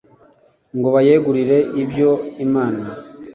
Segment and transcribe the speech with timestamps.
[0.77, 2.13] ngo biyegurire ibyayo
[2.45, 2.83] imana